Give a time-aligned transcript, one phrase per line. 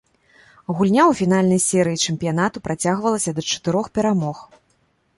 [0.79, 4.37] Гульня ў фінальнай серыі чэмпіянату працягвалася да чатырох перамог.